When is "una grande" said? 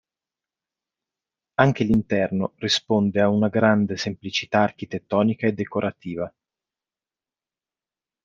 3.31-3.97